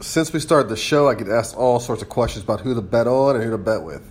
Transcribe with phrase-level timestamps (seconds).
[0.00, 2.82] Since we started the show, I get asked all sorts of questions about who to
[2.82, 4.02] bet on and who to bet with.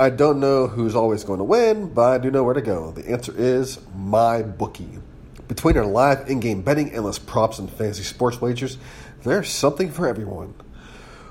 [0.00, 2.90] I don't know who's always going to win, but I do know where to go.
[2.90, 4.98] The answer is my bookie.
[5.46, 8.78] Between our live in-game betting, endless props, and fantasy sports wagers,
[9.22, 10.54] there's something for everyone.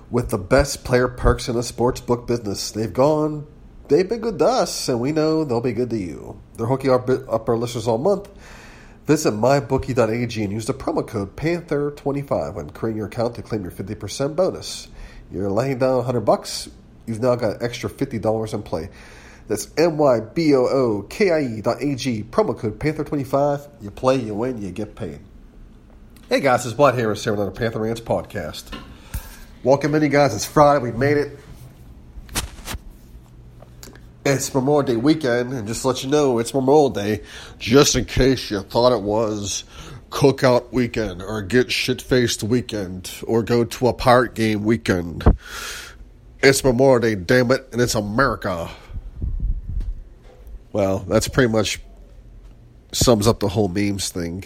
[0.10, 3.46] With the best player perks in the sports book business, they've gone,
[3.90, 6.42] they've been good to us, and we know they'll be good to you.
[6.56, 8.30] They're hooking up, up our listeners all month
[9.06, 13.72] Visit mybookie.ag and use the promo code Panther25 when creating your account to claim your
[13.72, 14.88] 50% bonus.
[15.32, 16.70] You're laying down 100 bucks,
[17.06, 18.90] you've now got an extra $50 in play.
[19.48, 23.70] That's M-Y-B-O-O-K-I-E dot A-G, promo code Panther25.
[23.80, 25.20] You play, you win, you get paid.
[26.28, 28.76] Hey guys, it's Harris here with another Panther Rants podcast.
[29.64, 30.34] Welcome in, you guys.
[30.34, 30.84] It's Friday.
[30.84, 31.38] We made it.
[34.28, 37.22] It's Memorial Day weekend, and just to let you know, it's Memorial Day,
[37.60, 39.66] just in case you thought it was
[40.10, 45.24] cookout weekend, or get shit faced weekend, or go to a pirate game weekend.
[46.42, 48.68] It's Memorial Day, damn it, and it's America.
[50.74, 51.80] Well, that's pretty much
[52.94, 54.46] sums up the whole memes thing.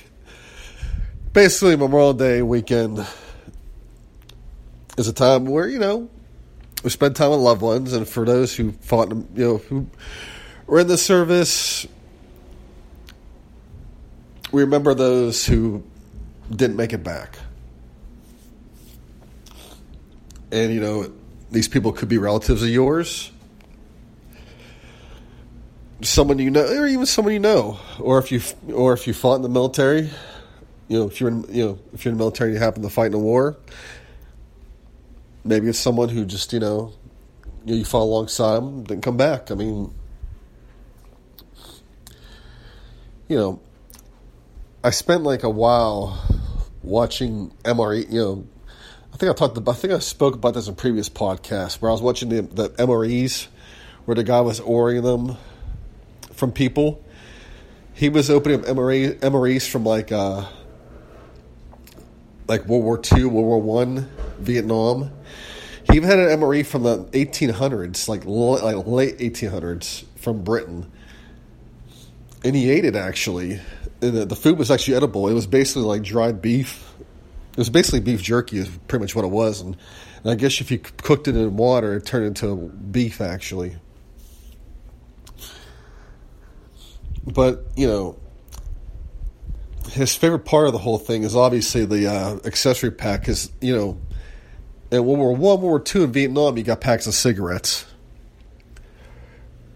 [1.32, 3.08] Basically, Memorial Day weekend
[4.98, 6.10] is a time where, you know,
[6.84, 9.88] we spend time with loved ones, and for those who fought, you know, who
[10.66, 11.88] were in the service,
[14.52, 15.84] we remember those who
[16.50, 17.38] didn't make it back.
[20.52, 21.12] And you know,
[21.52, 23.32] these people could be relatives of yours,
[26.02, 28.42] someone you know, or even someone you know, or if you
[28.74, 30.10] or if you fought in the military,
[30.88, 32.82] you know, if you're in, you know, if you're in the military, and you happen
[32.82, 33.58] to fight in a war
[35.50, 36.94] maybe it's someone who just you know
[37.66, 39.52] you, fought alongside them, didn't come back.
[39.52, 39.94] I mean,
[43.28, 43.60] you know,
[44.84, 46.24] I spent like a while
[46.84, 48.12] watching MRE.
[48.12, 48.48] You know,
[49.14, 49.68] I think I talked.
[49.68, 52.70] I think I spoke about this in previous podcasts where I was watching the, the
[52.70, 53.48] MREs
[54.06, 55.36] where the guy was ordering them
[56.32, 57.04] from people.
[57.94, 60.46] He was opening up MRE, MREs from like uh,
[62.48, 64.10] like World War II, World War One,
[64.40, 65.12] Vietnam
[65.90, 70.92] he even had an MRE from the 1800s, like like late 1800s from Britain,
[72.44, 73.60] and he ate it actually.
[74.02, 75.28] And the, the food was actually edible.
[75.28, 76.94] It was basically like dried beef.
[77.52, 79.62] It was basically beef jerky, is pretty much what it was.
[79.62, 79.76] And,
[80.24, 83.78] and I guess if you cooked it in water, it turned into beef actually.
[87.26, 88.18] But you know,
[89.92, 93.22] his favorite part of the whole thing is obviously the uh, accessory pack.
[93.22, 94.00] Because you know
[94.92, 97.86] in World War One, World War Two, in Vietnam, you got packs of cigarettes.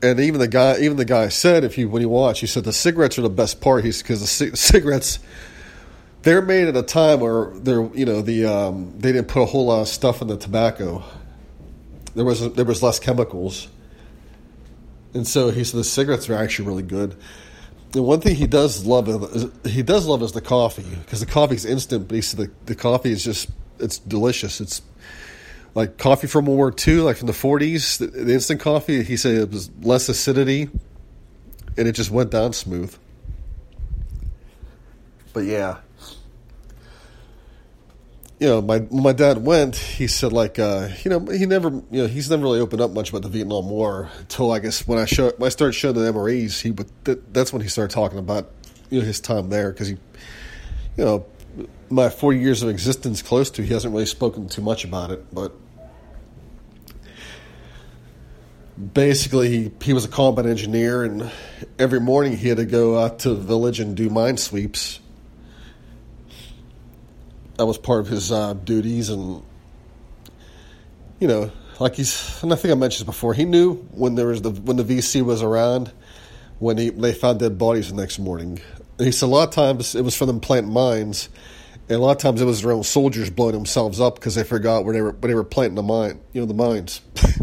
[0.01, 2.63] And even the guy, even the guy said, if you when you watch, he said
[2.66, 3.85] the cigarettes are the best part.
[3.85, 5.19] He's because the c- cigarettes,
[6.24, 9.46] they're made at a time where they're you know the um, they didn't put a
[9.46, 11.03] whole lot of stuff in the tobacco.
[12.16, 13.69] There was there was less chemicals,
[15.13, 17.16] and so he said the cigarettes are actually really good.
[17.94, 21.28] And one thing he does love is he does love is the coffee because the
[21.28, 22.07] coffee is instant.
[22.07, 23.50] But he said the, the coffee is just
[23.83, 24.61] it's delicious.
[24.61, 24.81] It's
[25.75, 29.17] like coffee from World War II, like from the 40s, the, the instant coffee, he
[29.17, 30.69] said it was less acidity
[31.77, 32.95] and it just went down smooth.
[35.33, 35.77] But yeah.
[38.39, 42.01] You know, my my dad went, he said like uh, you know, he never you
[42.01, 45.00] know, he's never really opened up much about the Vietnam War until I guess when
[45.00, 47.94] I show when I started showing the MREs, he would that, that's when he started
[47.94, 48.51] talking about
[48.89, 49.97] you know his time there because he
[50.97, 51.25] you know
[51.89, 55.33] my 40 years of existence close to, he hasn't really spoken too much about it,
[55.33, 55.53] but
[58.94, 61.31] basically he, he was a combat engineer and
[61.77, 65.00] every morning he had to go out to the village and do mine sweeps
[67.57, 69.44] that was part of his uh, duties and
[71.19, 74.25] you know like he's and i think i mentioned this before he knew when there
[74.25, 75.91] was the when the vc was around
[76.63, 78.61] when he, they found dead bodies the next morning.
[79.03, 81.29] He said a lot of times it was from them planting mines,
[81.89, 84.44] and a lot of times it was their own soldiers blowing themselves up because they
[84.44, 87.01] forgot where they were where they were planting the mine, you know, the mines.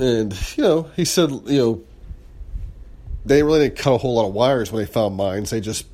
[0.00, 1.82] and you know, he said, you know,
[3.24, 5.50] they really didn't cut a whole lot of wires when they found mines.
[5.50, 5.86] They just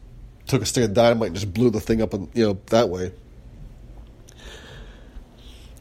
[0.46, 2.88] took a stick of dynamite and just blew the thing up, and you know, that
[2.88, 3.12] way.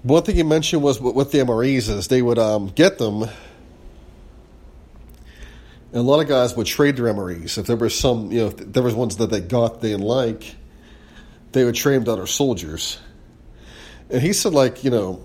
[0.01, 3.25] One thing he mentioned was with the MREs is they would um, get them,
[5.95, 7.57] and a lot of guys would trade their MREs.
[7.57, 10.06] If there were some, you know, if there was ones that they got they didn't
[10.06, 10.57] like,
[11.53, 13.00] they would trade them to other soldiers.
[14.09, 15.24] And he said, like, you know,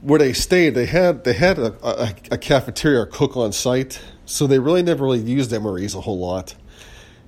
[0.00, 4.00] where they stayed, they had they had a, a, a cafeteria or cook on site,
[4.26, 6.54] so they really never really used MREs a whole lot.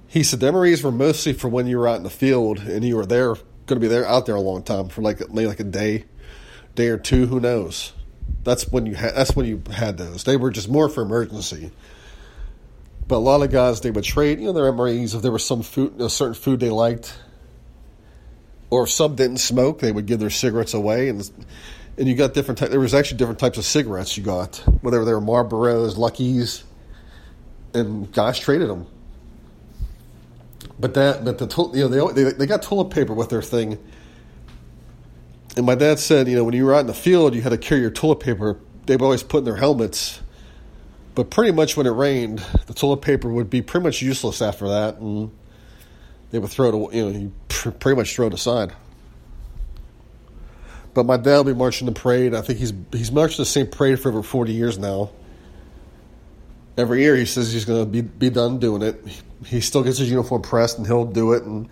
[0.06, 2.84] He said the MREs were mostly for when you were out in the field and
[2.84, 5.48] you were there going to be there out there a long time for like maybe
[5.48, 6.04] like a day,
[6.76, 7.26] day or two.
[7.26, 7.92] Who knows?
[8.48, 9.14] That's when you had.
[9.14, 10.24] That's when you had those.
[10.24, 11.70] They were just more for emergency.
[13.06, 15.44] But a lot of guys they would trade, you know, their MREs if there was
[15.44, 17.14] some food, a certain food they liked,
[18.70, 21.30] or if some didn't smoke, they would give their cigarettes away, and
[21.98, 22.56] and you got different.
[22.56, 26.64] Ty- there was actually different types of cigarettes you got, whether they were Marlboros, Luckies,
[27.74, 28.86] and guys traded them.
[30.80, 33.78] But that, but the you know they, they they got toilet paper with their thing.
[35.58, 37.48] And my dad said, you know, when you were out in the field, you had
[37.48, 38.60] to carry your toilet paper.
[38.86, 40.22] They would always put in their helmets.
[41.16, 44.68] But pretty much when it rained, the toilet paper would be pretty much useless after
[44.68, 45.32] that, and
[46.30, 46.94] they would throw it.
[46.94, 48.72] You know, you pretty much throw it aside.
[50.94, 52.36] But my dad will be marching the parade.
[52.36, 55.10] I think he's he's marched the same parade for over forty years now.
[56.76, 59.04] Every year he says he's going to be be done doing it.
[59.44, 61.68] He still gets his uniform pressed, and he'll do it, and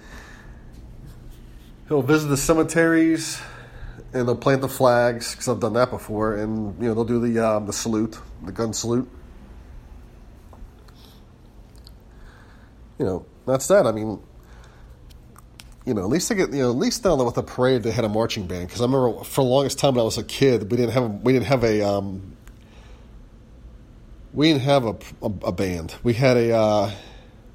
[1.86, 3.40] he'll visit the cemeteries,
[4.16, 7.20] and they'll plant the flags because I've done that before, and you know they'll do
[7.20, 9.08] the um, the salute, the gun salute.
[12.98, 13.86] You know that's that.
[13.86, 14.18] I mean,
[15.84, 17.92] you know, at least they get, you know, at least there with the parade they
[17.92, 20.24] had a marching band because I remember for the longest time when I was a
[20.24, 22.36] kid we didn't have we didn't have a um,
[24.32, 25.94] we didn't have a, a, a band.
[26.02, 26.90] We had a uh,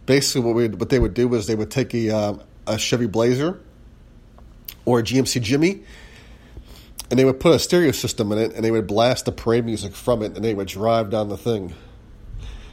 [0.06, 2.34] basically what we what they would do was they would take a uh,
[2.68, 3.60] a Chevy Blazer
[4.86, 5.84] or a GMC Jimmy
[7.12, 9.66] and they would put a stereo system in it and they would blast the parade
[9.66, 11.74] music from it and they would drive down the thing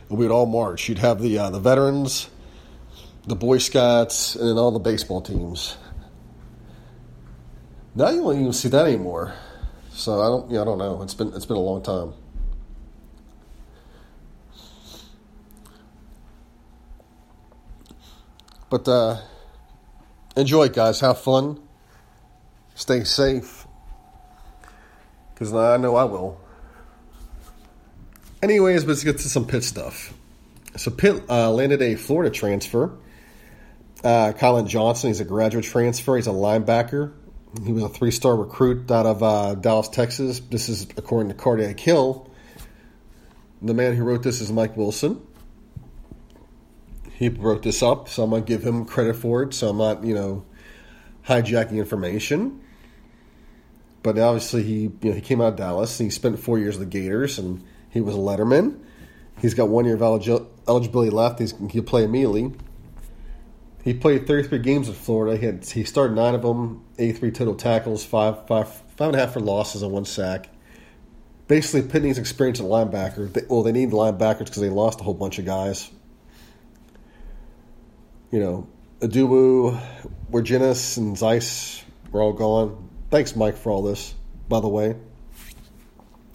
[0.08, 0.88] and we would all march.
[0.88, 2.30] You'd have the uh, the veterans
[3.28, 5.76] the Boy Scouts, and then all the baseball teams.
[7.94, 9.34] Now you won't even see that anymore.
[9.90, 11.02] So I don't, yeah, I don't know.
[11.02, 12.14] It's been it's been a long time.
[18.70, 19.20] But uh,
[20.36, 21.00] enjoy, it, guys.
[21.00, 21.60] Have fun.
[22.74, 23.57] Stay safe.
[25.38, 26.40] Because I know I will.
[28.42, 30.14] Anyways, let's get to some Pitt stuff.
[30.76, 32.96] So Pitt uh, landed a Florida transfer
[34.04, 36.16] uh, Kylan Johnson, he's a graduate transfer.
[36.16, 37.12] He's a linebacker.
[37.64, 40.40] He was a three star recruit out of uh, Dallas, Texas.
[40.40, 42.30] This is according to Cardiac Hill.
[43.60, 45.20] The man who wrote this is Mike Wilson.
[47.12, 49.52] He wrote this up, so I'm to give him credit for it.
[49.52, 50.44] So I'm not, you know,
[51.26, 52.60] hijacking information.
[54.02, 56.78] But obviously, he you know he came out of Dallas and he spent four years
[56.78, 58.78] with the Gators and he was a letterman.
[59.40, 60.02] He's got one year of
[60.66, 61.38] eligibility left.
[61.38, 62.52] He's, he'll play immediately.
[63.84, 65.36] He played 33 games at Florida.
[65.38, 69.18] He had he started nine of them, 83 total tackles, five five five and a
[69.18, 70.50] half for losses and one sack.
[71.46, 73.32] Basically, Pitney's experience at a linebacker.
[73.32, 75.90] They, well, they need linebackers because they lost a whole bunch of guys.
[78.30, 78.68] You know,
[79.00, 79.80] Idowu,
[80.30, 82.87] Wirginis, and Zeise were all gone.
[83.10, 84.14] Thanks, Mike, for all this.
[84.50, 84.94] By the way,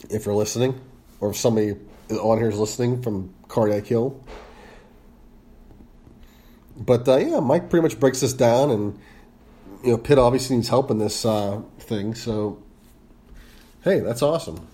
[0.09, 0.81] if you're listening,
[1.19, 1.75] or if somebody
[2.09, 4.19] on here is listening from Cardiac Hill,
[6.75, 8.99] but uh, yeah, Mike pretty much breaks this down, and
[9.83, 12.15] you know, Pitt obviously needs help in this uh, thing.
[12.15, 12.63] So,
[13.83, 14.67] hey, that's awesome.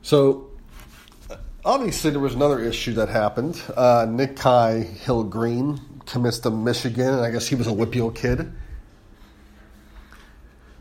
[0.00, 0.48] So,
[1.62, 3.60] obviously, there was another issue that happened.
[3.76, 8.50] Uh, Kai Hill-Green commits to Michigan, and I guess he was a WPIAL kid.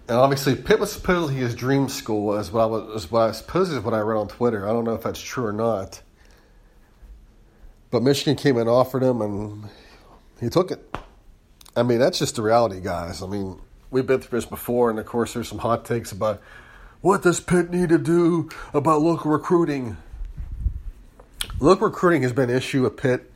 [0.10, 3.32] And obviously, Pitt was supposedly his dream school, as what I was, as what I
[3.32, 4.68] suppose is what I read on Twitter.
[4.68, 6.02] I don't know if that's true or not.
[7.92, 9.70] But Michigan came and offered him, and
[10.42, 10.98] he took it.
[11.76, 13.22] I mean, that's just the reality, guys.
[13.22, 13.60] I mean,
[13.92, 16.42] we've been through this before, and of course, there's some hot takes about
[17.02, 19.98] what does Pitt need to do about local recruiting.
[21.60, 23.32] Local recruiting has been an issue at Pitt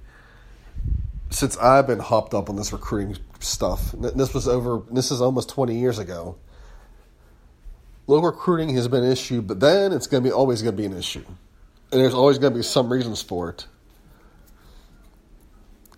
[1.30, 3.92] since I've been hopped up on this recruiting stuff.
[3.92, 4.82] This was over.
[4.90, 6.38] This is almost 20 years ago.
[8.08, 10.82] Local recruiting has been an issue, but then it's going to be always going to
[10.82, 11.24] be an issue,
[11.92, 13.66] and there's always going to be some reasons for it.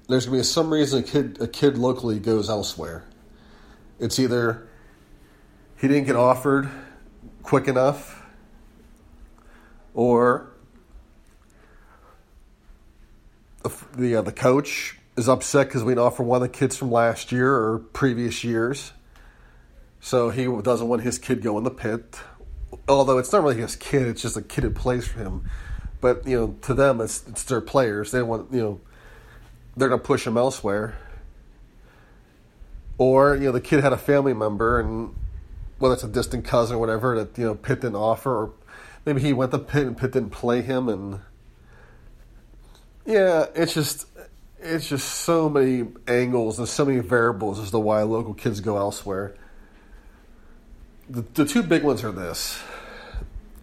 [0.08, 3.04] There's going to be some reason a kid a kid locally goes elsewhere.
[4.00, 4.68] It's either
[5.78, 6.70] he didn't get offered
[7.42, 8.24] quick enough,
[9.94, 10.52] or
[13.96, 16.92] the uh, the coach is upset because we didn't offer one of the kids from
[16.92, 18.92] last year or previous years.
[20.06, 22.20] So he doesn't want his kid going to the pit.
[22.88, 25.50] Although it's not really his kid, it's just a kid who plays for him.
[26.00, 28.12] But you know, to them, it's it's their players.
[28.12, 28.82] They want you know,
[29.76, 30.96] they're gonna push him elsewhere.
[33.00, 35.16] Or you know, the kid had a family member, and
[35.80, 38.54] whether it's a distant cousin or whatever that you know Pitt didn't offer, or
[39.08, 41.20] maybe he went to Pitt and Pitt didn't play him, and
[43.08, 44.06] yeah, it's just
[44.60, 48.78] it's just so many angles and so many variables as to why local kids go
[48.78, 49.36] elsewhere.
[51.10, 52.62] The, the two big ones are this: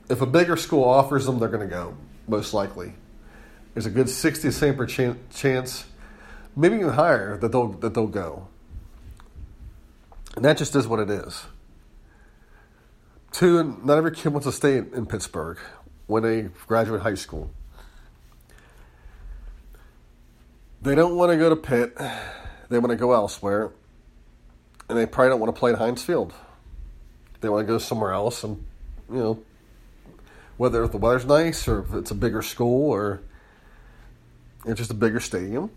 [0.08, 1.96] if a bigger school offers them, they're going to go
[2.28, 2.94] most likely.
[3.74, 5.84] There's a good sixty percent chance,
[6.54, 8.48] maybe even higher, that they'll that they'll go.
[10.36, 11.44] And that just is what it is.
[13.32, 15.58] Two, not every kid wants to stay in Pittsburgh
[16.06, 17.50] when they graduate high school.
[20.82, 21.96] They don't want to go to Pitt.
[22.68, 23.72] They want to go elsewhere.
[24.88, 26.34] And they probably don't want to play at Heinz Field.
[27.42, 28.64] They want to go somewhere else and,
[29.10, 29.42] you know,
[30.56, 33.20] whether the weather's nice or if it's a bigger school or
[34.64, 35.70] it's just a bigger stadium.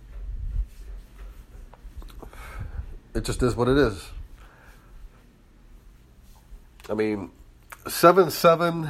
[3.13, 4.09] It just is what it is.
[6.89, 7.31] I mean,
[7.87, 8.89] 7 7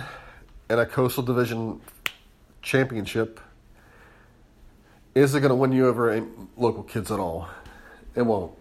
[0.70, 1.82] and a Coastal Division
[2.62, 3.40] championship
[5.16, 6.22] is it going to win you over
[6.58, 7.48] local kids at all?
[8.16, 8.52] It won't.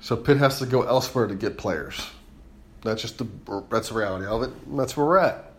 [0.00, 2.10] So Pitt has to go elsewhere to get players.
[2.82, 3.26] That's just the
[3.70, 4.76] that's the reality of it.
[4.76, 5.52] That's where we're at.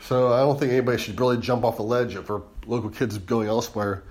[0.00, 3.48] So I don't think anybody should really jump off the ledge for local kids going
[3.48, 4.02] elsewhere.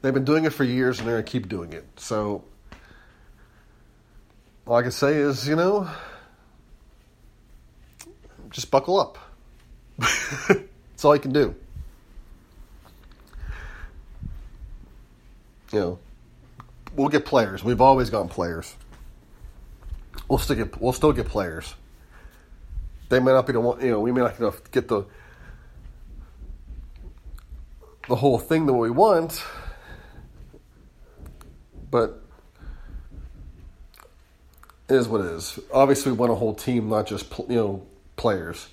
[0.00, 1.84] They've been doing it for years and they're gonna keep doing it.
[1.96, 2.44] So
[4.66, 5.90] all I can say is, you know,
[8.50, 9.18] just buckle up.
[9.98, 11.54] That's all you can do.
[15.72, 15.98] You know,
[16.94, 17.62] we'll get players.
[17.64, 18.74] We've always gotten players.
[20.28, 21.74] We'll still get we'll still get players.
[23.08, 23.80] They may not be the one.
[23.80, 24.38] You know, we may not
[24.70, 25.04] get the
[28.08, 29.42] the whole thing that we want,
[31.90, 32.22] but
[34.88, 35.58] it is what it is.
[35.72, 37.86] Obviously, we want a whole team, not just you know
[38.16, 38.68] players.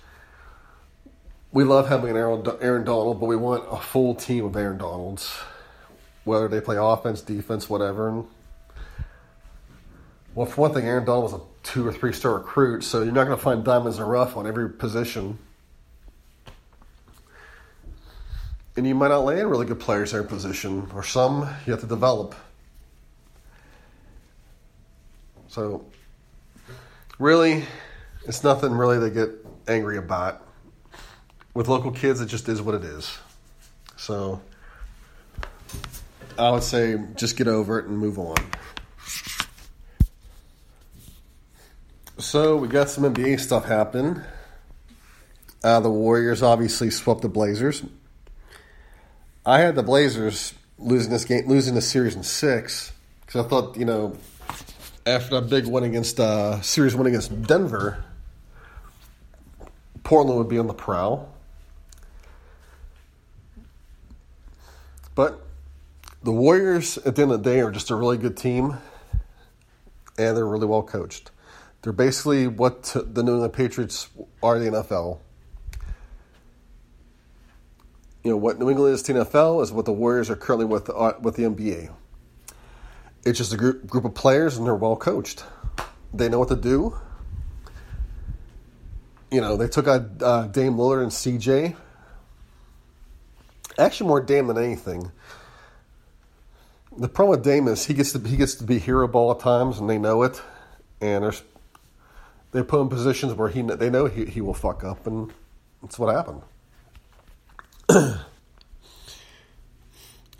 [1.53, 4.77] We love having an Aaron, Aaron Donald, but we want a full team of Aaron
[4.77, 5.37] Donalds
[6.23, 8.09] whether they play offense, defense, whatever.
[8.09, 8.25] And,
[10.35, 13.13] well, for one thing, Aaron Donald was a two or three star recruit, so you're
[13.13, 15.37] not going to find diamonds in the rough on every position.
[18.77, 21.81] And you might not land really good players in every position, or some you have
[21.81, 22.35] to develop.
[25.49, 25.85] So,
[27.19, 27.65] really,
[28.25, 29.29] it's nothing really to get
[29.67, 30.47] angry about.
[31.53, 33.17] With local kids, it just is what it is.
[33.97, 34.41] So,
[36.37, 38.35] I would say just get over it and move on.
[42.17, 44.21] So we got some NBA stuff happening.
[45.63, 47.83] Uh, the Warriors obviously swept the Blazers.
[49.45, 52.91] I had the Blazers losing this game, losing the series in six
[53.25, 54.15] because I thought you know
[55.05, 58.03] after that big win against uh, series win against Denver,
[60.03, 61.33] Portland would be on the prowl.
[65.15, 65.41] But
[66.23, 68.77] the Warriors, at the end of the day, are just a really good team,
[70.17, 71.31] and they're really well coached.
[71.81, 74.09] They're basically what the New England Patriots
[74.43, 75.19] are the NFL.
[78.23, 80.65] You know what New England is to the NFL is what the Warriors are currently
[80.65, 81.91] with uh, with the NBA.
[83.25, 85.43] It's just a group group of players, and they're well coached.
[86.13, 86.99] They know what to do.
[89.31, 91.75] You know, they took out uh, Dame Lillard and CJ.
[93.79, 95.11] Actually, more Dame than anything
[96.97, 99.39] the problem with Dame is he gets to he gets to be hero ball at
[99.39, 100.41] times, and they know it,
[100.99, 101.41] and there's
[102.51, 105.31] they put him in positions where he they know he he will fuck up, and
[105.81, 106.41] that's what happened.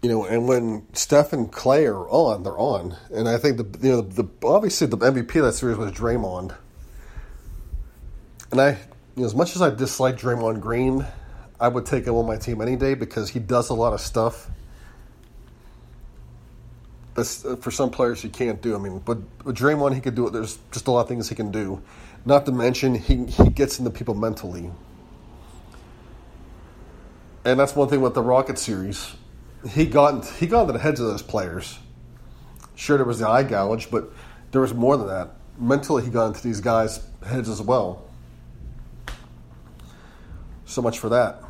[0.01, 3.87] you know, and when Steph and Clay are on, they're on, and I think the
[3.87, 6.55] you know the obviously the MVP of that series was Draymond,
[8.51, 8.71] and I
[9.15, 11.05] you know, as much as I dislike Draymond Green,
[11.61, 14.01] I would take him on my team any day because he does a lot of
[14.01, 14.49] stuff
[17.21, 18.75] Uh, for some players he can't do.
[18.75, 20.33] I mean, but with Draymond he could do it.
[20.33, 21.81] There's just a lot of things he can do.
[22.25, 24.71] Not to mention he he gets into people mentally,
[27.45, 29.15] and that's one thing with the Rocket series.
[29.69, 31.79] He got he got into the heads of those players.
[32.75, 34.11] Sure, there was the eye gouge, but
[34.51, 35.35] there was more than that.
[35.57, 38.09] Mentally, he got into these guys' heads as well.
[40.65, 41.43] So much for that.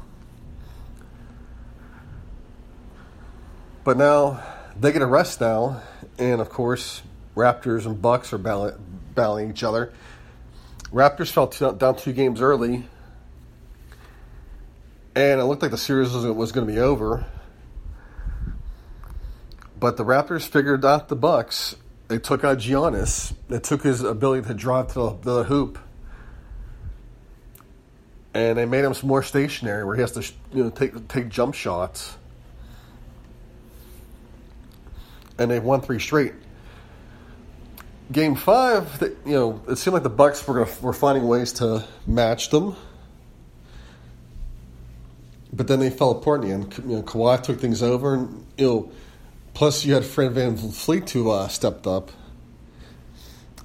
[3.83, 4.43] But now
[4.79, 5.81] they get a rest now,
[6.17, 7.01] and of course,
[7.35, 9.93] Raptors and Bucks are battling each other.
[10.91, 12.83] Raptors fell down two games early,
[15.15, 17.25] and it looked like the series was, was going to be over.
[19.79, 21.75] But the Raptors figured out the Bucks.
[22.07, 23.33] They took out Giannis.
[23.47, 25.79] They took his ability to drive to the, the hoop,
[28.33, 31.29] and they made him some more stationary, where he has to you know take take
[31.29, 32.17] jump shots.
[35.41, 36.33] And they've won three straight.
[38.11, 41.53] Game five, they, you know, it seemed like the Bucks were gonna, were finding ways
[41.53, 42.75] to match them,
[45.53, 46.77] but then they fell apart in the end.
[46.77, 48.91] You know, Kawhi took things over, and you know,
[49.53, 52.11] plus you had Fred VanVleet who uh, stepped up,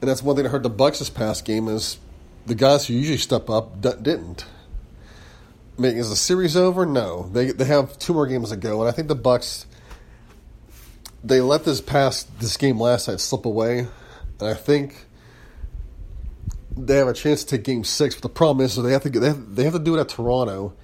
[0.01, 1.99] and that's one thing I heard the Bucks this past game is
[2.47, 4.47] the guys who usually step up didn't.
[5.77, 6.87] I mean, is the series over?
[6.87, 9.67] No, they they have two more games to go, and I think the Bucks
[11.27, 15.07] they let this pass this game last night slip away, and I think
[16.77, 18.15] they have a chance to take Game Six.
[18.15, 20.01] But the problem is, so they have to they have, they have to do it
[20.01, 20.75] at Toronto,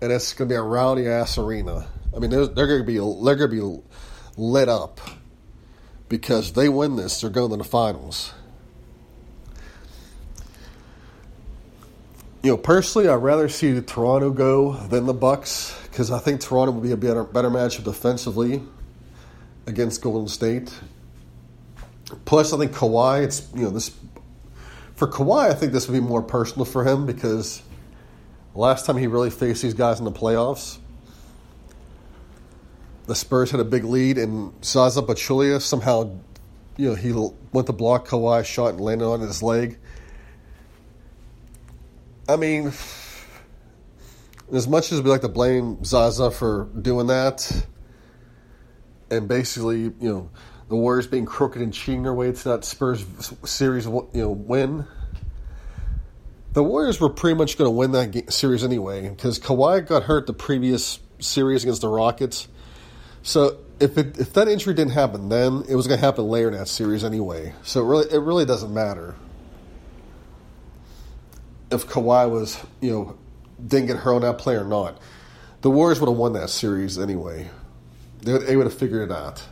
[0.00, 1.86] and it's going to be a rowdy ass arena.
[2.14, 3.82] I mean, they're, they're going to be they're going to be
[4.36, 5.00] lit up
[6.08, 8.32] because they win this, they're going to the finals.
[12.42, 16.40] You know, personally, I'd rather see the Toronto go than the Bucks because I think
[16.40, 18.60] Toronto would be a better better matchup defensively
[19.66, 20.72] against Golden State.
[22.24, 23.90] Plus, I think Kawhi, it's you know this
[24.94, 25.50] for Kawhi.
[25.50, 27.62] I think this would be more personal for him because
[28.54, 30.78] last time he really faced these guys in the playoffs,
[33.06, 36.16] the Spurs had a big lead, and Zaza Pachulia somehow,
[36.76, 37.12] you know, he
[37.52, 39.78] went to block Kawhi's shot and landed on his leg.
[42.28, 42.72] I mean,
[44.52, 47.66] as much as we like to blame Zaza for doing that,
[49.16, 50.30] and basically, you know,
[50.68, 53.04] the Warriors being crooked and cheating their way to that Spurs
[53.44, 54.86] series, you know, win.
[56.52, 60.26] The Warriors were pretty much going to win that series anyway because Kawhi got hurt
[60.26, 62.48] the previous series against the Rockets.
[63.22, 66.48] So if it, if that injury didn't happen then, it was going to happen later
[66.48, 67.54] in that series anyway.
[67.62, 69.16] So it really it really doesn't matter
[71.70, 73.18] if Kawhi was you know
[73.66, 75.00] didn't get hurt on that play or not.
[75.62, 77.50] The Warriors would have won that series anyway.
[78.24, 79.42] They, would have figured it out.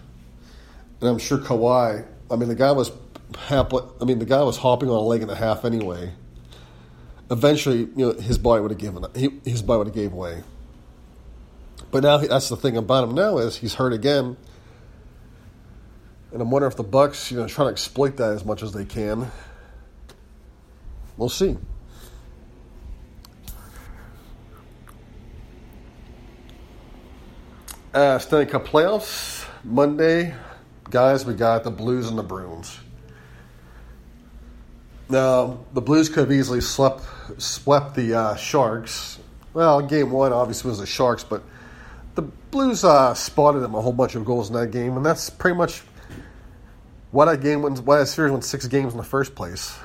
[1.01, 2.07] And I'm sure Kawhi.
[2.31, 2.91] I mean, the guy was
[3.51, 6.13] I mean, the guy was hopping on a leg and a half anyway.
[7.31, 9.05] Eventually, you know, his body would have given.
[9.15, 10.43] He, his body would have gave way.
[11.91, 14.37] But now that's the thing about him now is he's hurt again,
[16.33, 18.73] and I'm wondering if the Bucks, you know, trying to exploit that as much as
[18.73, 19.31] they can.
[21.19, 21.59] We'll see.
[27.95, 30.35] Uh, Stanley Cup playoffs Monday,
[30.89, 31.27] guys.
[31.27, 32.79] We got the Blues and the Bruins.
[35.11, 37.05] Now the Blues could have easily swept
[37.37, 39.19] swept the uh, Sharks.
[39.53, 41.43] Well, game one obviously was the Sharks, but
[42.15, 45.29] the Blues uh, spotted them a whole bunch of goals in that game, and that's
[45.29, 45.83] pretty much
[47.11, 47.79] why that game went.
[47.81, 49.79] Why that series went six games in the first place.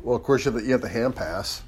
[0.00, 1.62] Well, of course you have the, you have the hand pass.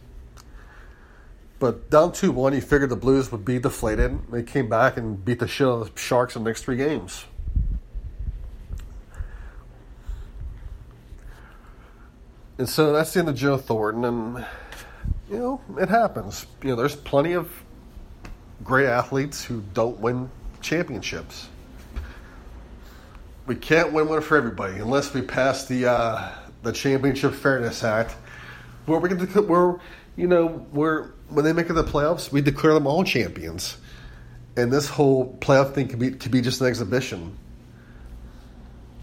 [1.64, 4.30] But down 2 1, you figured the Blues would be deflated.
[4.30, 6.76] They came back and beat the shit out of the Sharks in the next three
[6.76, 7.24] games.
[12.58, 14.04] And so that's the end of Joe Thornton.
[14.04, 14.46] And,
[15.30, 16.44] you know, it happens.
[16.62, 17.50] You know, there's plenty of
[18.62, 21.48] great athletes who don't win championships.
[23.46, 26.28] We can't win one for everybody unless we pass the uh,
[26.62, 28.16] the Championship Fairness Act,
[28.84, 29.80] where we can, where
[30.16, 33.76] you know, we're when they make it to the playoffs, we declare them all champions,
[34.56, 37.36] and this whole playoff thing could be could be just an exhibition.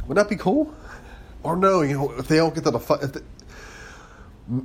[0.08, 0.74] Would that be cool?
[1.43, 3.24] Or no, you know, if they all get to the,
[4.47, 4.62] they,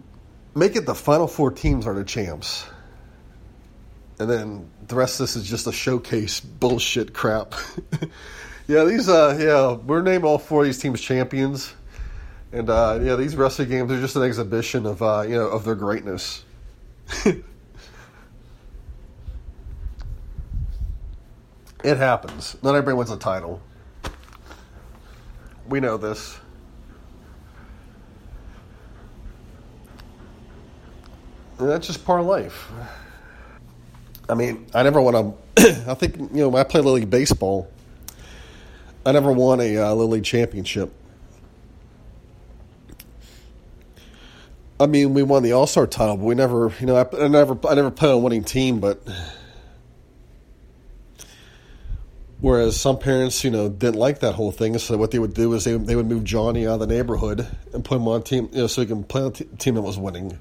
[0.55, 2.67] make it the final four teams are the champs,
[4.19, 7.55] and then the rest of this is just a showcase bullshit crap.
[8.69, 11.73] yeah, these uh, yeah, we're named all four of these teams champions.
[12.57, 15.67] And uh, yeah, these wrestling games are just an exhibition of uh, you know of
[15.67, 16.43] their greatness.
[17.27, 17.43] it
[21.85, 22.57] happens.
[22.63, 23.61] Not everybody wins a title.
[25.69, 26.39] We know this.
[31.59, 32.73] And that's just part of life.
[34.31, 35.85] I mean, I never want to.
[35.91, 37.71] I think you know when I play Little League baseball,
[39.05, 40.91] I never won a uh, Little League championship.
[44.79, 47.29] I mean, we won the All Star title, but we never, you know, I, I,
[47.29, 48.79] never, I never played on a winning team.
[48.79, 49.03] But
[52.41, 55.55] whereas some parents, you know, didn't like that whole thing, so what they would do
[55.55, 58.25] is they they would move Johnny out of the neighborhood and put him on a
[58.25, 60.39] team, you know, so he can play on a t- team that was winning.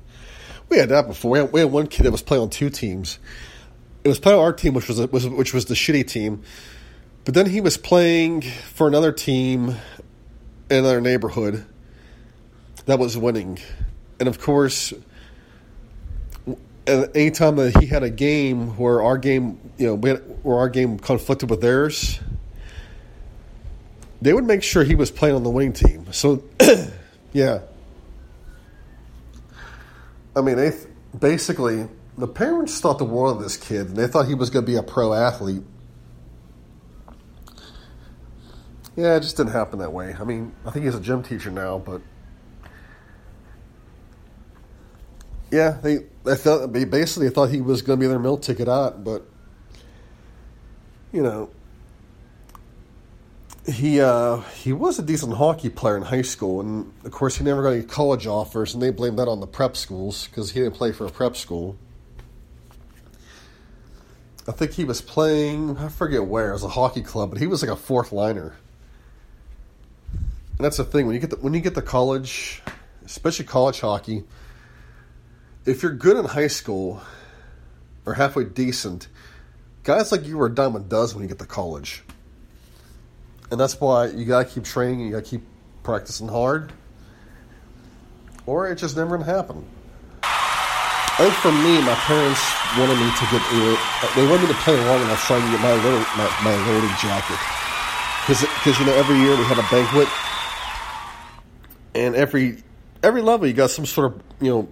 [0.67, 1.31] We had that before.
[1.31, 3.19] We had, we had one kid that was playing on two teams.
[4.03, 6.43] It was playing on our team, which was, was which was the shitty team,
[7.23, 9.69] but then he was playing for another team
[10.69, 11.65] in another neighborhood
[12.85, 13.59] that was winning
[14.19, 14.93] and of course,
[16.88, 21.49] anytime that he had a game where our game, you know, where our game conflicted
[21.49, 22.19] with theirs,
[24.21, 26.12] they would make sure he was playing on the winning team.
[26.12, 26.43] So,
[27.34, 27.62] yeah.
[30.36, 34.08] I mean, they th- basically the parents thought the world of this kid, and they
[34.08, 35.63] thought he was going to be a pro athlete.
[38.95, 40.15] Yeah, it just didn't happen that way.
[40.17, 42.01] I mean, I think he's a gym teacher now, but
[45.55, 48.67] Yeah, they I thought they basically thought he was going to be their mill ticket
[48.67, 49.23] out, but
[51.13, 51.49] you know,
[53.65, 57.45] he uh, he was a decent hockey player in high school, and of course he
[57.45, 60.59] never got any college offers, and they blamed that on the prep schools because he
[60.59, 61.77] didn't play for a prep school.
[64.45, 67.47] I think he was playing I forget where it was a hockey club, but he
[67.47, 68.57] was like a fourth liner.
[70.11, 72.61] And that's the thing when you get the, when you get to college,
[73.05, 74.25] especially college hockey
[75.65, 77.01] if you're good in high school
[78.06, 79.08] or halfway decent,
[79.84, 82.04] guys like you are a a dozen when you get to college.
[83.51, 85.41] And that's why you gotta keep training, you gotta keep
[85.84, 86.71] practicing hard,
[88.45, 89.65] or it just never gonna happen.
[90.23, 92.41] I think for me, my parents
[92.78, 93.41] wanted me to get
[94.15, 96.56] they wanted me to play long enough so I can get my little my, my
[96.73, 97.39] little jacket.
[98.28, 100.10] Because you know every year we had a banquet,
[101.93, 102.63] and every
[103.01, 104.67] every level you got some sort of you know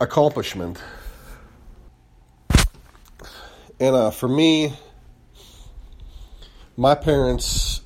[0.00, 0.82] accomplishment.
[3.78, 4.72] And uh, for me,
[6.76, 7.82] my parents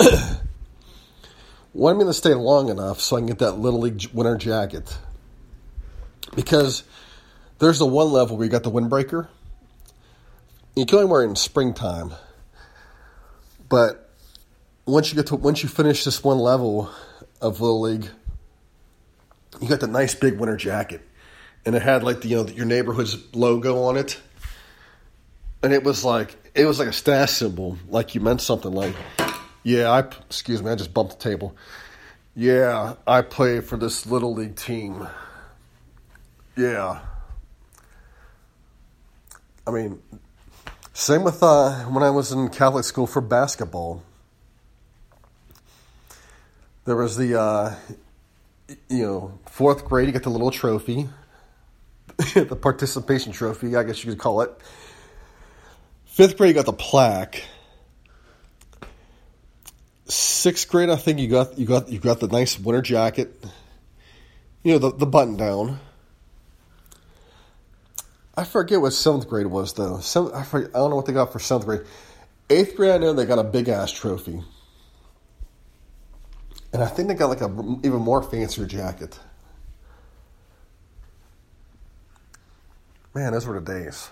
[1.74, 4.96] wanted me to stay long enough so I can get that Little League winter jacket.
[6.34, 6.84] Because
[7.58, 9.28] there's the one level where you got the windbreaker.
[10.74, 12.12] You can only wear it in springtime.
[13.68, 14.10] But
[14.84, 16.90] once you get to once you finish this one level
[17.40, 18.08] of Little League,
[19.60, 21.02] you got the nice big winter jacket
[21.66, 24.18] and it had like the, you know your neighborhood's logo on it,
[25.62, 28.72] and it was like it was like a stash symbol, like you meant something.
[28.72, 28.94] Like,
[29.64, 31.56] yeah, I excuse me, I just bumped the table.
[32.36, 35.08] Yeah, I play for this little league team.
[36.56, 37.00] Yeah.
[39.66, 40.00] I mean,
[40.92, 44.02] same with uh, when I was in Catholic school for basketball.
[46.84, 47.74] There was the, uh,
[48.88, 51.08] you know, fourth grade, you get the little trophy.
[52.34, 54.50] the participation trophy, I guess you could call it.
[56.06, 57.42] Fifth grade, got the plaque.
[60.08, 63.44] Sixth grade, I think you got you got you got the nice winter jacket.
[64.62, 65.80] You know the the button down.
[68.34, 69.98] I forget what seventh grade was though.
[69.98, 71.80] Seventh, I, forget, I don't know what they got for seventh grade.
[72.48, 74.42] Eighth grade, I know they got a big ass trophy,
[76.72, 77.50] and I think they got like a
[77.84, 79.18] even more fancier jacket.
[83.16, 84.10] Man, those were the days.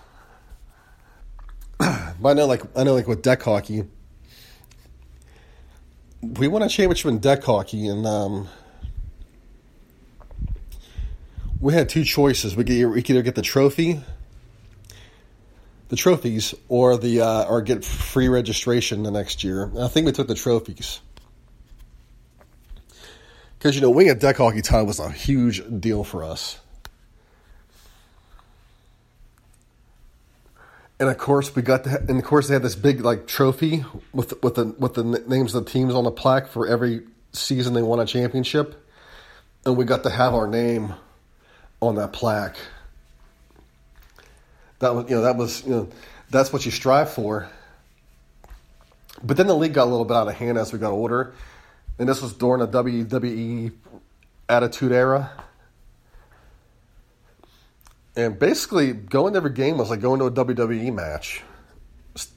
[1.77, 3.83] but I know, like I know, like with deck hockey,
[6.23, 8.47] we won a championship in deck hockey, and um,
[11.61, 12.55] we had two choices.
[12.55, 14.01] We could, we could either get the trophy,
[15.89, 19.65] the trophies, or the uh, or get free registration the next year.
[19.65, 20.99] And I think we took the trophies
[23.59, 26.59] because you know winning a deck hockey title was a huge deal for us.
[30.99, 34.41] And of course we got and of course they had this big like trophy with
[34.43, 37.01] with the with the names of the teams on the plaque for every
[37.33, 38.75] season they won a championship,
[39.65, 40.93] and we got to have our name
[41.81, 42.57] on that plaque.
[44.79, 45.89] That was you know that was you know
[46.29, 47.49] that's what you strive for.
[49.23, 51.33] But then the league got a little bit out of hand as we got older,
[51.99, 53.71] and this was during the WWE
[54.47, 55.31] Attitude Era
[58.15, 61.43] and basically, going to every game was like going to a WWE match.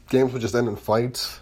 [0.09, 1.41] Games would just end in fights.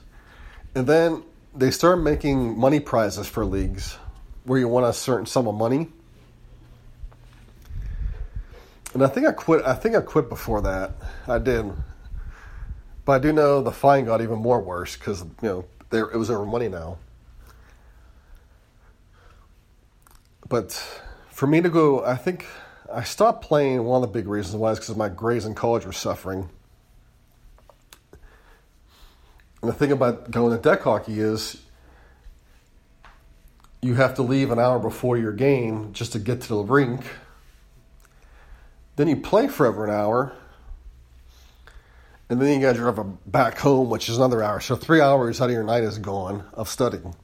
[0.75, 1.22] And then
[1.55, 3.96] they started making money prizes for leagues
[4.44, 5.88] where you won a certain sum of money.
[8.92, 9.64] And I think I quit.
[9.64, 10.92] I think I quit before that.
[11.27, 11.70] I did,
[13.05, 16.16] but I do know the fine got even more worse because you know there it
[16.16, 16.99] was over money now.
[20.49, 20.72] But
[21.31, 22.46] for me to go, I think
[22.96, 23.85] I stopped playing.
[23.85, 26.48] One of the big reasons why is because my grades in college were suffering.
[29.61, 31.61] And the thing about going to deck hockey is
[33.82, 37.02] you have to leave an hour before your game just to get to the rink.
[38.96, 40.32] Then you play for over an hour.
[42.30, 44.59] And then you got to drive back home, which is another hour.
[44.59, 47.14] So three hours out of your night is gone of studying.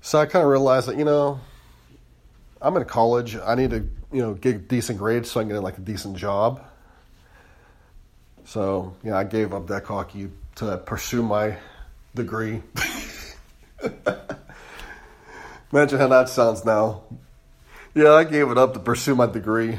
[0.00, 1.38] So I kind of realized that, you know,
[2.60, 3.36] I'm in college.
[3.36, 6.16] I need to, you know, get decent grades so I can get like a decent
[6.16, 6.62] job.
[8.44, 11.56] So, yeah, I gave up deck hockey to pursue my
[12.14, 12.62] degree.
[15.72, 17.04] Imagine how that sounds now.
[17.94, 19.78] Yeah, I gave it up to pursue my degree.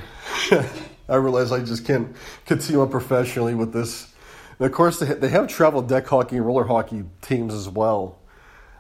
[1.10, 2.16] I realized I just can't
[2.46, 4.12] continue on professionally with this.
[4.58, 8.18] And of course, they, they have travel deck hockey and roller hockey teams as well.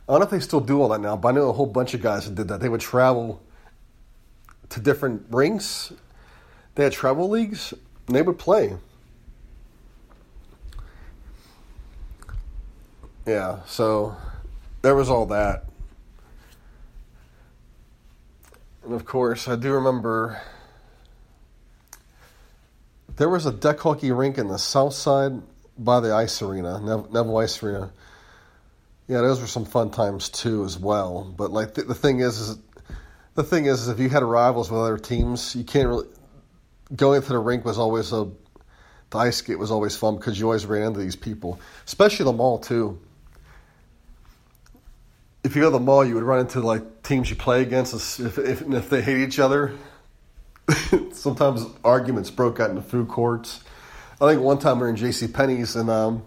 [0.07, 1.65] I don't know if they still do all that now, but I know a whole
[1.65, 2.59] bunch of guys that did that.
[2.59, 3.41] They would travel
[4.69, 5.93] to different rinks.
[6.75, 7.73] They had travel leagues,
[8.07, 8.77] and they would play.
[13.25, 14.15] Yeah, so
[14.81, 15.65] there was all that.
[18.83, 20.41] And of course, I do remember
[23.15, 25.41] there was a deck hockey rink in the south side
[25.77, 27.91] by the ice arena, Neville Ice Arena.
[29.07, 31.33] Yeah, those were some fun times too, as well.
[31.37, 32.57] But like the, the thing is, is
[33.35, 36.07] the thing is, is if you had rivals with other teams, you can't really
[36.95, 38.29] going to the rink was always a
[39.09, 42.33] the ice skate was always fun because you always ran into these people, especially the
[42.33, 42.99] mall too
[45.43, 48.19] if you go to the mall, you would run into like teams you play against.
[48.19, 49.73] If if, if they hate each other,
[51.11, 53.59] sometimes arguments broke out in the food courts.
[54.21, 55.27] I think one time we were in J.C.
[55.27, 56.23] Penney's and um,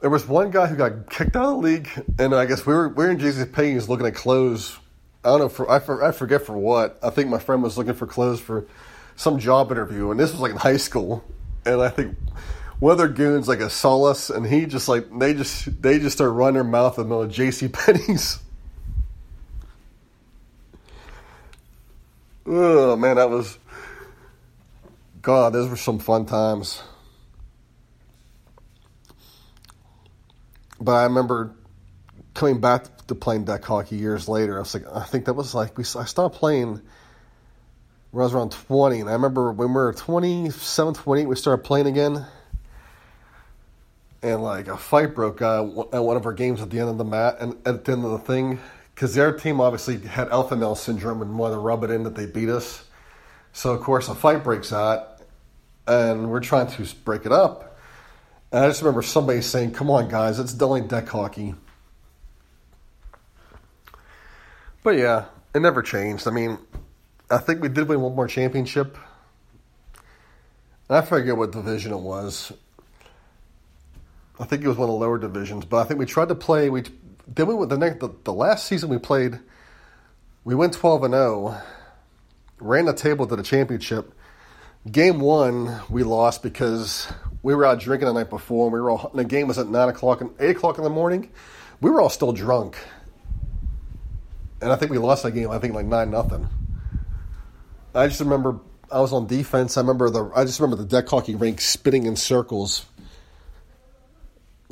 [0.00, 2.72] there was one guy who got kicked out of the league, and I guess we
[2.72, 3.44] were we were in J.C.
[3.44, 4.78] Penney's looking at clothes.
[5.26, 7.00] I don't know for I, for I forget for what.
[7.02, 8.64] I think my friend was looking for clothes for
[9.16, 11.24] some job interview, and this was like in high school.
[11.64, 12.16] And I think
[12.78, 16.54] Weather goons like a solace, and he just like they just they just start running
[16.54, 17.66] their mouth in the middle of J.C.
[17.68, 18.38] Penney's.
[22.46, 23.58] Oh man, that was
[25.22, 25.54] God.
[25.54, 26.84] Those were some fun times.
[30.80, 31.52] But I remember
[32.34, 34.56] coming back to playing deck hockey years later.
[34.56, 35.84] I was like, I think that was like we.
[35.84, 36.80] I stopped playing
[38.10, 41.64] when I was around twenty, and I remember when we were 27, 28, we started
[41.64, 42.26] playing again
[44.22, 46.98] and like a fight broke out at one of our games at the end of
[46.98, 48.58] the mat and at the end of the thing
[48.94, 52.14] because their team obviously had alpha male syndrome and wanted to rub it in that
[52.14, 52.84] they beat us.
[53.52, 55.20] So of course a fight breaks out,
[55.86, 57.78] and we're trying to break it up.
[58.50, 61.54] And I just remember somebody saying, "Come on, guys, it's only deck hockey."
[64.86, 66.28] But yeah, it never changed.
[66.28, 66.58] I mean,
[67.28, 68.96] I think we did win one more championship.
[70.88, 72.52] I forget what division it was.
[74.38, 76.36] I think it was one of the lower divisions, but I think we tried to
[76.36, 76.70] play.
[76.70, 76.84] We
[77.26, 79.40] then we went the next the, the last season we played.
[80.44, 81.62] We went twelve and zero, oh,
[82.60, 84.14] ran the table to the championship.
[84.88, 88.90] Game one we lost because we were out drinking the night before, and we were
[88.90, 89.08] all.
[89.10, 91.32] And the game was at nine o'clock and eight o'clock in the morning.
[91.80, 92.76] We were all still drunk,
[94.60, 95.50] and I think we lost that game.
[95.50, 96.48] I think like nine nothing.
[97.94, 99.76] I just remember I was on defense.
[99.76, 102.86] I remember the I just remember the deck hockey rink spinning in circles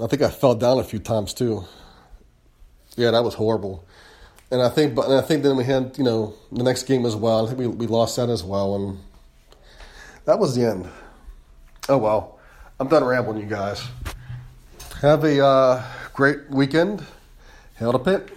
[0.03, 1.65] I think I fell down a few times too.
[2.97, 3.85] Yeah, that was horrible.
[4.51, 7.15] And I think, but I think then we had you know the next game as
[7.15, 7.45] well.
[7.45, 8.99] I think we we lost that as well, and
[10.25, 10.89] that was the end.
[11.89, 12.39] Oh well,
[12.81, 13.85] I'm done rambling, you guys.
[15.01, 17.05] Have a uh, great weekend.
[17.77, 18.37] Hail to Pitt.